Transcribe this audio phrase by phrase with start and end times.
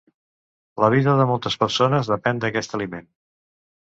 [0.83, 3.09] La vida de moltes persones depèn d'aquest aliment.